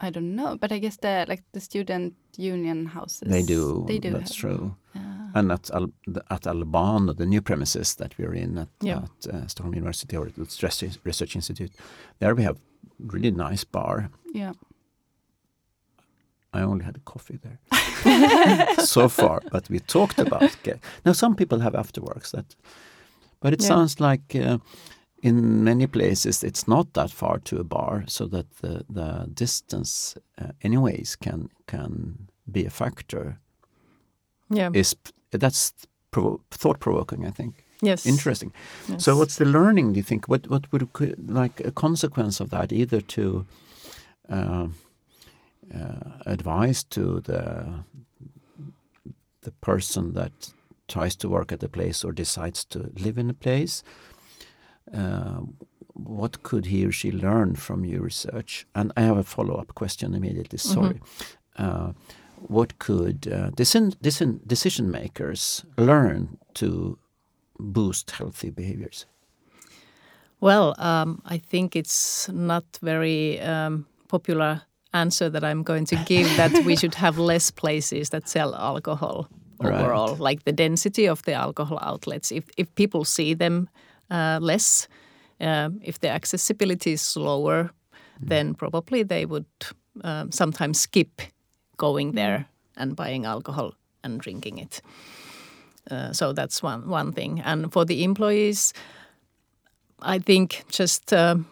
[0.00, 3.28] I don't know, but I guess the like the student union houses.
[3.30, 3.84] They do.
[3.86, 4.10] They do.
[4.10, 4.76] That's have- true.
[4.94, 5.15] Yeah.
[5.38, 9.02] And at Al- the- at Albano, the new premises that we're in at, Yeah.
[9.02, 11.72] at uh, Stockholm University or at the Stress Research Institute,
[12.18, 12.56] there we have
[12.98, 14.08] really nice bar.
[14.34, 14.52] yeah.
[16.52, 17.58] I only had a coffee there
[18.86, 20.56] so far, but we talked about.
[21.04, 22.56] Now some people have afterworks that,
[23.40, 23.68] but it Yeah.
[23.68, 24.58] sounds like uh,
[25.22, 30.16] in many places it's not that far to a bar, so that the the distance,
[30.40, 33.38] uh, anyways, can can be a factor.
[34.56, 34.70] Yeah.
[34.74, 34.96] Is
[35.36, 35.72] that's
[36.10, 37.26] provo- thought provoking?
[37.26, 38.06] I think yes.
[38.06, 38.52] interesting.
[38.88, 39.04] Yes.
[39.04, 39.92] So what's the learning?
[39.92, 40.28] Do you think?
[40.28, 40.88] What what would
[41.28, 42.72] like a consequence of that?
[42.72, 43.46] Either to
[44.28, 44.68] uh,
[45.74, 47.84] uh, advise to the
[49.42, 50.52] the person that
[50.88, 53.82] tries to work at a place or decides to live in a place.
[54.92, 55.40] Uh,
[55.94, 58.66] what could he or she learn from your research?
[58.74, 60.58] And I have a follow up question immediately.
[60.58, 61.00] Sorry.
[61.56, 61.92] Uh,
[62.48, 66.98] what could uh, decision, decision, decision makers learn to
[67.58, 69.06] boost healthy behaviors?
[70.40, 76.36] Well, um, I think it's not very um, popular answer that I'm going to give
[76.36, 79.28] that we should have less places that sell alcohol
[79.58, 79.72] Right.
[79.72, 82.30] overall, like the density of the alcohol outlets.
[82.30, 83.68] If if people see them
[84.10, 84.88] uh, less,
[85.40, 87.70] um, if the accessibility is lower,
[88.28, 89.46] then probably they would
[90.04, 91.22] um, sometimes skip
[91.76, 94.82] going there and buying alcohol and drinking it.
[95.90, 97.40] Uh, so that's one one thing.
[97.40, 98.72] And for the employees,
[100.00, 101.46] I think just um,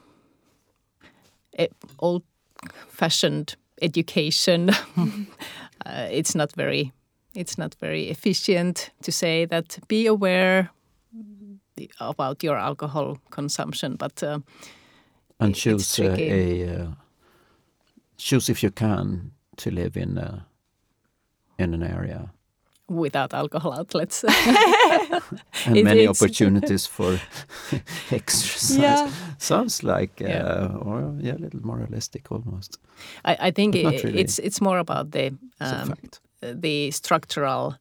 [1.58, 4.70] e- old-fashioned education.
[5.87, 6.92] uh, it's not very,
[7.34, 10.70] it's not very efficient to say that be aware
[12.00, 14.38] about your alcohol consumption, but uh,
[15.40, 16.87] and choose uh, a uh,
[18.16, 20.47] choose if you can to live in a,
[21.59, 22.31] in an area
[22.88, 24.25] without alcohol outlets.
[25.67, 26.09] and It many is.
[26.23, 27.19] opportunities for
[28.11, 28.79] exercise.
[28.79, 29.11] Yeah.
[29.38, 30.69] Sounds like uh, Yeah.
[30.83, 32.79] or yeah, a little more realistic almost.
[33.25, 34.21] I, I think But not i- really.
[34.21, 35.94] it's it's more about the um,
[36.61, 37.75] the structural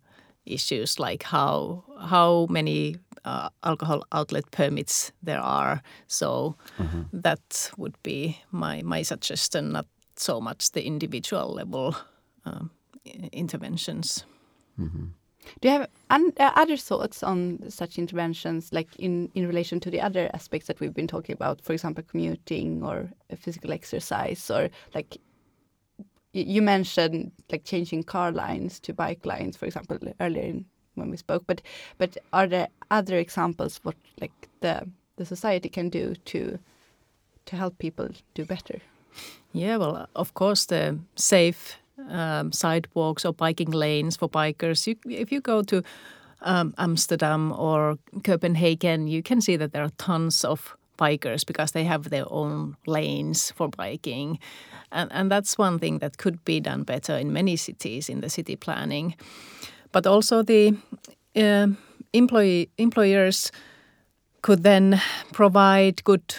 [0.45, 2.95] issues like how how many
[3.26, 5.82] uh, alcohol outlet permits there are.
[6.07, 7.21] So Mm-hmm.
[7.24, 9.86] that would be my my suggestion, not
[10.24, 11.95] so much the individual level
[12.45, 12.69] um,
[13.05, 14.26] i- interventions.
[15.61, 19.91] Do you have un- uh, other thoughts on such interventions, like in, in relation to
[19.91, 24.69] the other aspects that we've been talking about, for example, commuting or physical exercise, or
[24.95, 25.17] like
[26.34, 30.65] you mentioned, like changing car lines to bike lines, for example, earlier in,
[30.95, 31.43] when we spoke.
[31.45, 31.61] But
[31.97, 36.57] but are there other examples what like the the society can do to
[37.45, 38.80] to help people do better?
[39.51, 41.78] Yeah, well, of course, the safe
[42.09, 44.88] um, sidewalks or biking lanes for bikers.
[44.88, 45.84] You, if you go to
[46.41, 51.84] um, Amsterdam or Copenhagen, you can see that there are tons of bikers because they
[51.84, 54.39] have their own lanes for biking.
[54.91, 58.30] And, and that's one thing that could be done better in many cities in the
[58.30, 59.16] city planning.
[59.91, 60.76] But also the
[61.36, 61.68] uh,
[62.14, 63.51] employee, employers
[64.41, 65.01] could then
[65.32, 66.36] provide good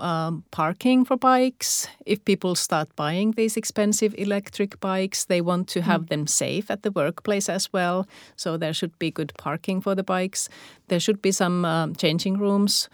[0.00, 1.88] um, parking for bikes.
[2.06, 6.08] If people start buying these expensive electric bikes, they want to have mm.
[6.08, 8.06] them safe at the workplace as well.
[8.36, 10.48] So there should be good parking for the bikes.
[10.88, 12.88] There should be some um, changing rooms.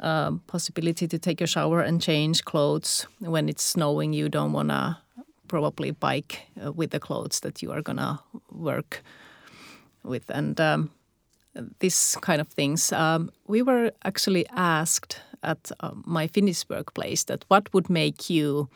[0.00, 4.12] Um, possibility to take a shower and change clothes when it's snowing.
[4.12, 4.96] You don't want to
[5.48, 8.20] probably bike uh, with the clothes that you are gonna
[8.52, 9.02] work
[10.04, 10.90] with, and um,
[11.80, 12.92] this kind of things.
[12.92, 18.68] Um, we were actually asked at uh, my Finnish workplace that what would make you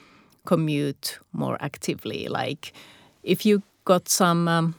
[0.44, 2.28] commute more actively?
[2.28, 2.72] Like
[3.22, 4.74] if you got some um,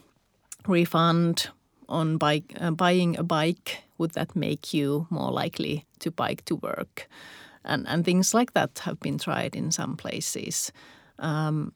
[0.66, 1.48] refund
[1.88, 6.56] on bike, uh, buying a bike, would that make you more likely to bike to
[6.56, 7.08] work?
[7.64, 10.72] And, and things like that have been tried in some places.
[11.18, 11.72] Um,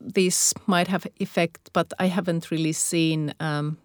[0.00, 3.78] these might have effect, but I haven't really seen um,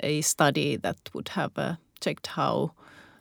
[0.00, 2.72] a study that would have uh, checked how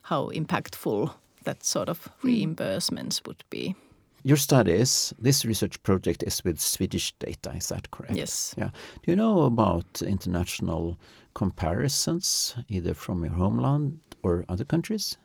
[0.03, 1.13] how impactful
[1.47, 2.27] that sort of hmm.
[2.27, 3.75] reimbursements would be.
[4.23, 8.15] Your studies, this research project is with Swedish data, is that correct?
[8.15, 8.53] Yes.
[8.57, 8.71] Yeah.
[9.01, 10.97] Do you know about international
[11.33, 15.17] comparisons, either from your homeland or other countries?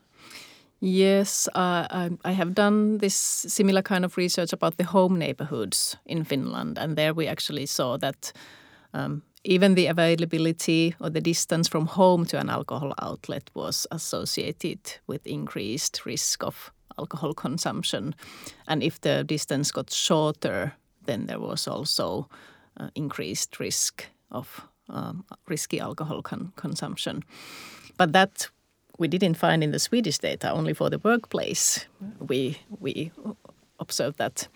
[0.80, 5.96] Yes, uh, I, I, have done this similar kind of research about the home neighborhoods
[6.06, 8.32] in Finland, and there we actually saw that
[8.92, 14.78] um, even the availability or the distance from home to an alcohol outlet was associated
[15.06, 18.14] with increased risk of alcohol consumption.
[18.66, 20.74] And if the distance got shorter,
[21.06, 22.28] then there was also
[22.78, 27.24] uh, increased risk of um, risky alcohol con- consumption.
[27.96, 28.48] But that
[28.98, 31.86] we didn't find in the Swedish data, only for the workplace.
[32.20, 33.10] We, we
[33.80, 34.48] observed that.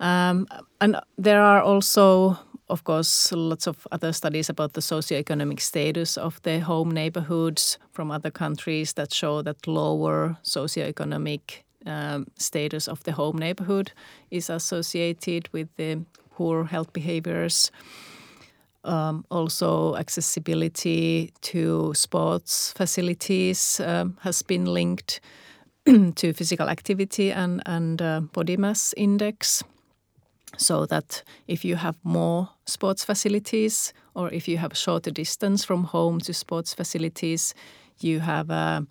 [0.00, 0.46] Um,
[0.80, 2.38] and there are also
[2.68, 8.10] of course, lots of other studies about the socioeconomic status of the home neighborhoods from
[8.10, 13.92] other countries that show that lower socioeconomic um, status of the home neighborhood
[14.30, 16.00] is associated with the
[16.30, 17.70] poor health behaviors.
[18.84, 25.20] Um, also, accessibility to sports facilities um, has been linked
[25.86, 29.62] to physical activity and, and uh, body mass index
[30.56, 35.64] so that if you have more sports facilities or if you have a shorter distance
[35.64, 37.54] from home to sports facilities,
[38.00, 38.86] you have a,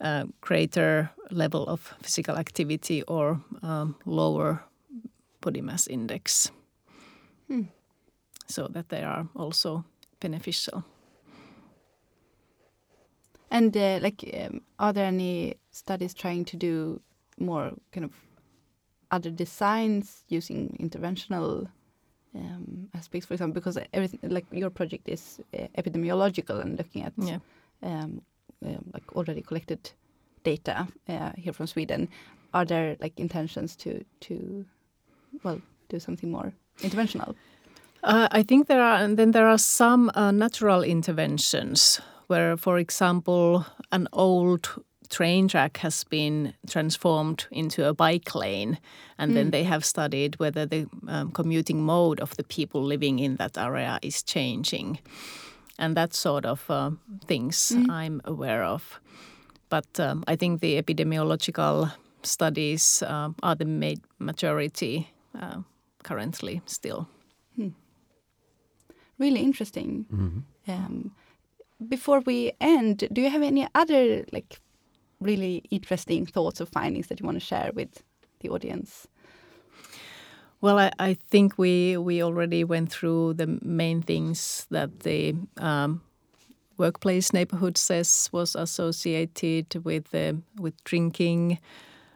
[0.00, 4.62] a greater level of physical activity or um, lower
[5.40, 6.50] body mass index.
[7.48, 7.62] Hmm.
[8.46, 9.84] So that they are also
[10.20, 10.84] beneficial.
[13.50, 17.00] And uh, like, um, are there any studies trying to do
[17.38, 18.12] more kind of
[19.12, 21.68] other designs using interventional
[22.34, 27.12] um, aspects, for example, because everything like your project is uh, epidemiological and looking at
[27.18, 27.38] yeah.
[27.82, 28.22] um,
[28.64, 29.92] uh, like already collected
[30.42, 32.08] data uh, here from Sweden.
[32.54, 34.64] Are there like intentions to to
[35.42, 37.34] well do something more interventional?
[38.04, 42.78] Uh, I think there are, and then there are some uh, natural interventions where, for
[42.78, 44.68] example, an old
[45.12, 48.78] train track has been transformed into a bike lane,
[49.18, 49.34] and mm.
[49.34, 53.58] then they have studied whether the um, commuting mode of the people living in that
[53.58, 54.98] area is changing,
[55.78, 56.90] and that sort of uh,
[57.26, 57.90] things mm.
[57.90, 59.00] I'm aware of.
[59.68, 61.92] But um, I think the epidemiological
[62.22, 65.08] studies uh, are the majority
[65.38, 65.58] uh,
[66.02, 67.06] currently still.
[67.56, 67.68] Hmm.
[69.18, 70.06] Really interesting.
[70.12, 70.70] Mm-hmm.
[70.70, 71.10] Um,
[71.88, 74.60] before we end, do you have any other like
[75.22, 78.02] really interesting thoughts or findings that you want to share with
[78.40, 79.06] the audience?
[80.60, 86.02] Well, I, I think we we already went through the main things that the um,
[86.78, 90.14] workplace neighborhood says was associated with
[90.60, 91.58] with drinking,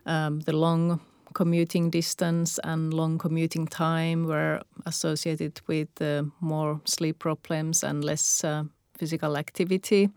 [0.06, 1.00] um, the long
[1.34, 8.44] commuting distance and long commuting time were associated with uh, more sleep problems and less
[8.44, 8.64] uh,
[8.98, 10.08] physical activity.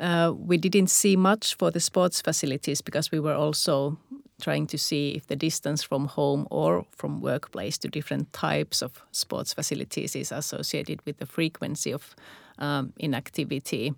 [0.00, 3.98] Uh, we didn't see much for the sports facilities because we were also
[4.40, 9.04] trying to see if the distance from home or from workplace to different types of
[9.12, 12.16] sports facilities is associated with the frequency of
[12.58, 13.92] um, inactivity.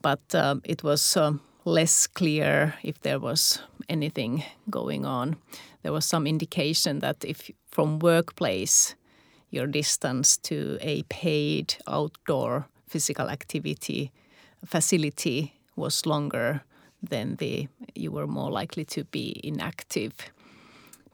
[0.00, 1.32] But um, it was uh,
[1.64, 5.36] less clear if there was anything going on.
[5.82, 8.96] there was some indication that if from workplace
[9.50, 14.10] your distance to a paid outdoor physical activity
[14.66, 16.62] facility was longer,
[17.02, 20.12] then the you were more likely to be inactive.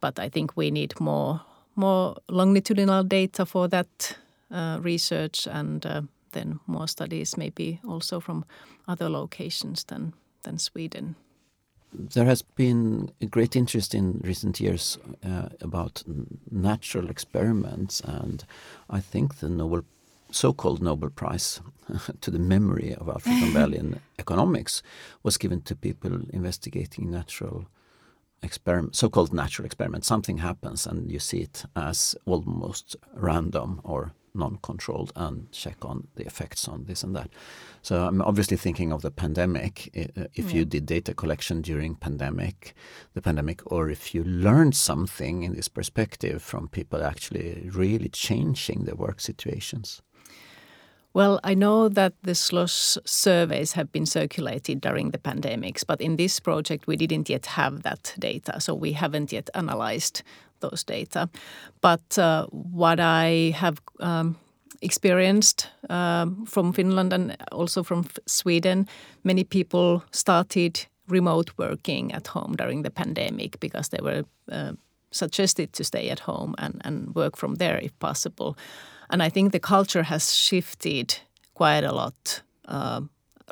[0.01, 1.41] But I think we need more
[1.75, 4.17] more longitudinal data for that
[4.51, 8.45] uh, research and uh, then more studies maybe also from
[8.89, 11.17] other locations than than Sweden.
[11.95, 16.03] There has been a great interest in recent years uh, about
[16.51, 18.45] natural experiments, and
[18.89, 19.85] I think the Nobel
[20.33, 21.61] so-called Nobel Prize
[22.21, 24.83] to the memory of Alfred Nobel in economics
[25.23, 27.67] was given to people investigating natural
[28.43, 30.05] experiment, so-called natural experiment.
[30.05, 36.25] Something happens, and you see it as almost random or non-controlled, and check on the
[36.25, 37.31] effects on this and that.
[37.83, 39.91] So I'm obviously thinking of the pandemic.
[39.95, 40.59] Uh, if yeah.
[40.59, 42.75] you did data collection during pandemic,
[43.15, 48.85] the pandemic, or if you learned something in this perspective from people actually really changing
[48.85, 50.01] their work situations.
[51.15, 56.17] Well, I know that the SLOSH surveys have been circulated during the pandemics, but in
[56.17, 60.23] this project we didn't yet have that data, so we haven't yet analyzed
[60.61, 61.29] those data.
[61.83, 64.37] But uh, what I have um,
[64.81, 68.89] experienced um, from Finland and also from Sweden,
[69.23, 74.73] many people started remote working at home during the pandemic because they were uh,
[75.11, 78.57] suggested to stay at home and, and work from there if possible.
[79.13, 81.19] And I think the culture has shifted
[81.55, 83.03] quite a lot uh,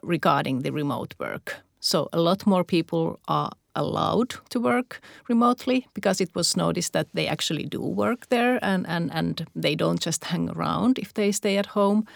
[0.02, 1.56] regarding the remote work.
[1.80, 7.08] So a lot more people are allowed to work remotely because it was noticed that
[7.12, 11.30] they actually do work there and, and, and they don't just hang around if they
[11.30, 12.06] stay at home.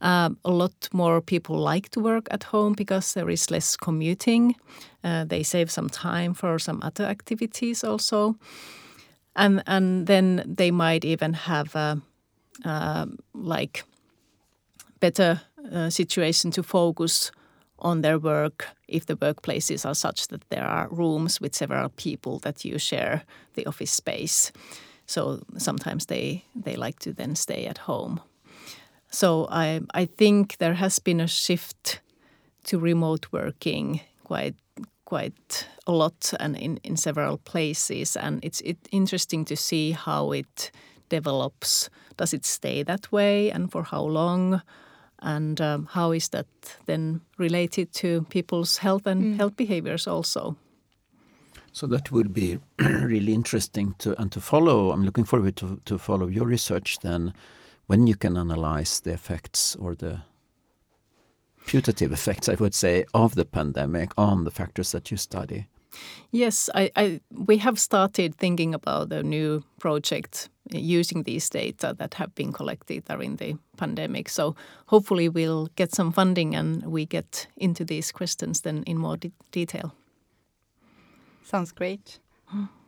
[0.00, 4.54] Uh, a lot more people like to work at home because there is less commuting.
[5.02, 8.36] Uh, they save some time for some other activities also.
[9.34, 11.96] And, and then they might even have a, uh,
[12.64, 13.84] like
[15.00, 15.40] better
[15.72, 17.30] uh, situation to focus
[17.78, 22.38] on their work if the workplaces are such that there are rooms with several people
[22.38, 23.22] that you share
[23.54, 24.52] the office space.
[25.06, 28.20] So sometimes they, they like to then stay at home.
[29.10, 32.00] So I, I think there has been a shift
[32.64, 34.56] to remote working quite
[35.04, 40.32] quite a lot and in, in several places and it's it interesting to see how
[40.32, 40.72] it
[41.08, 44.62] develops does it stay that way and for how long?
[45.20, 46.46] And um, how is that
[46.86, 49.36] then related to people's health and mm.
[49.36, 50.56] health behaviors also?
[51.72, 54.92] So that would be really interesting to and to follow.
[54.92, 57.34] I'm looking forward to, to follow your research then
[57.86, 60.22] when you can analyze the effects or the
[61.66, 65.66] putative effects, I would say, of the pandemic on the factors that you study.
[66.32, 72.14] Yes, I, I, we have started thinking about a new project using these data that
[72.14, 74.28] have been collected during the pandemic.
[74.28, 79.16] So hopefully we'll get some funding and we get into these questions then in more
[79.16, 79.94] de detail.
[81.44, 82.18] Sounds great.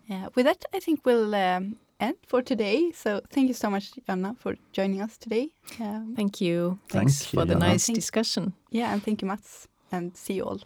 [0.08, 2.92] Yeah, with that, I think we'll um, end for today.
[2.92, 5.50] So thank you so much, Jonna, for joining us today.
[5.80, 6.78] Um, thank you.
[6.88, 8.54] Thanks Thank for the nice discussion.
[8.70, 10.60] Yeah, and thank you, Mats, and see you all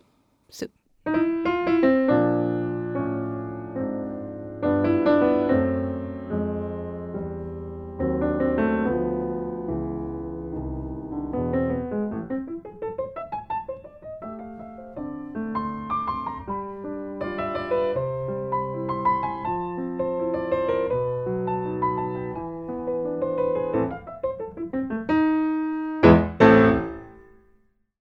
[0.48, 0.70] soon.